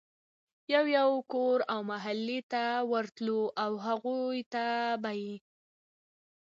يو 0.73 0.85
يو 0.97 1.11
کور 1.31 1.59
او 1.73 1.79
محلې 1.91 2.39
ته 2.51 2.63
ورتلو 2.91 3.41
او 3.63 3.71
هغوی 3.85 4.39
ته 4.53 4.65
به 5.01 5.11
ئي 5.19 5.33